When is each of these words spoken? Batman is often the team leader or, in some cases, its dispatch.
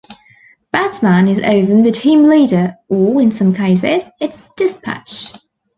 Batman 0.71 1.27
is 1.27 1.37
often 1.37 1.83
the 1.83 1.91
team 1.91 2.23
leader 2.23 2.75
or, 2.87 3.21
in 3.21 3.31
some 3.31 3.53
cases, 3.53 4.09
its 4.19 4.49
dispatch. 4.55 5.31